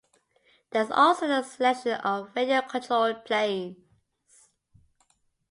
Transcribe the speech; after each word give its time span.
There 0.71 0.81
is 0.81 0.89
also 0.89 1.29
a 1.29 1.43
selection 1.43 1.91
of 1.91 2.31
radio-controlled 2.35 3.23
planes. 3.23 4.47